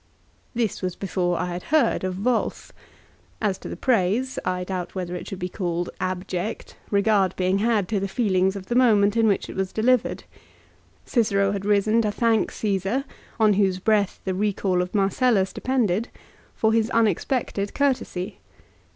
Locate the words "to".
3.59-3.69, 7.89-7.99, 12.01-12.11